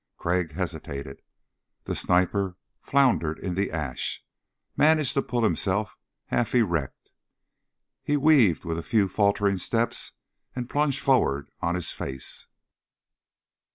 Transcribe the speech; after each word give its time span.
Crag 0.17 0.53
hesitated. 0.53 1.21
The 1.83 1.95
sniper 1.95 2.57
floundered 2.81 3.37
in 3.37 3.53
the 3.53 3.71
ash, 3.71 4.25
managed 4.75 5.13
to 5.13 5.21
pull 5.21 5.43
himself 5.43 5.95
half 6.25 6.55
erect. 6.55 7.11
He 8.01 8.17
weaved 8.17 8.65
with 8.65 8.79
a 8.79 8.81
few 8.81 9.07
faltering 9.07 9.59
steps 9.59 10.13
and 10.55 10.67
plunged 10.71 11.01
forward 11.01 11.51
on 11.61 11.75
his 11.75 11.91
face. 11.91 12.47